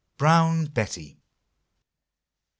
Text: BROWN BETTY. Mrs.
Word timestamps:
BROWN 0.17 0.65
BETTY. 0.65 1.19
Mrs. 1.19 1.19